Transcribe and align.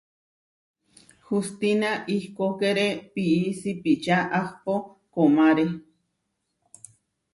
Hustina 1.25 1.91
ihkókere 2.15 2.87
pií 3.13 3.41
sipičá 3.59 4.17
ahpó 4.39 4.75
komáre. 5.13 5.65